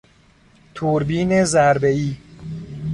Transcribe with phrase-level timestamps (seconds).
[0.73, 2.17] توربین ضربهای